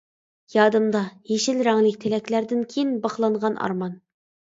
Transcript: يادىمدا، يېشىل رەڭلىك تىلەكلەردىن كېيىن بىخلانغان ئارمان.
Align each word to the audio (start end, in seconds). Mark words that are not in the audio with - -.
يادىمدا، 0.53 1.01
يېشىل 1.33 1.63
رەڭلىك 1.69 2.01
تىلەكلەردىن 2.07 2.67
كېيىن 2.75 2.99
بىخلانغان 3.07 3.65
ئارمان. 3.65 3.99